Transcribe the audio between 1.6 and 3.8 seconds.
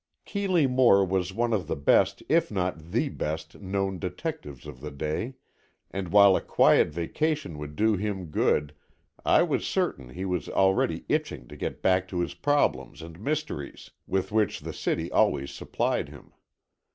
the best if not the best